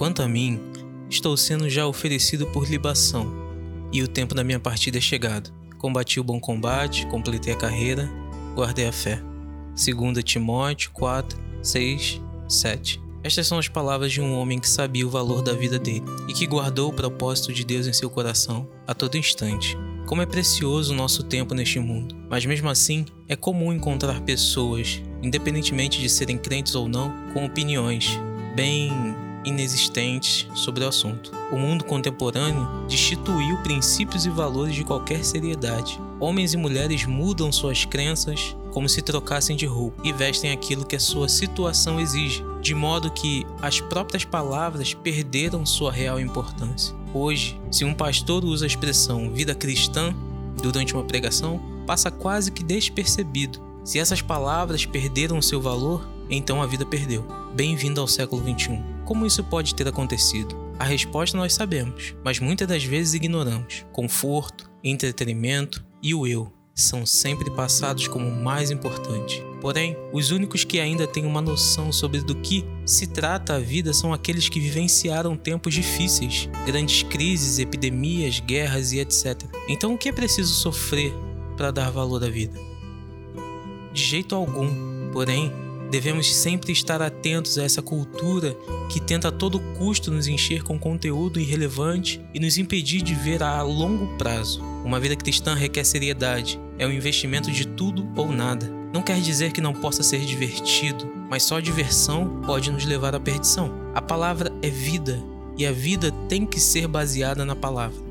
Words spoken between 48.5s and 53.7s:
a expressão vida cristã durante uma pregação, passa quase que despercebido.